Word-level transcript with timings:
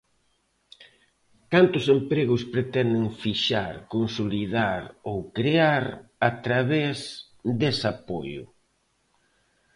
¿Cantos 1.53 1.85
empregos 1.97 2.41
pretenden 2.53 3.05
fixar, 3.21 3.73
consolidar 3.93 4.81
ou 5.11 5.17
crear 5.37 5.83
a 6.29 6.31
través 6.43 6.97
dese 7.59 7.85
apoio? 7.95 8.43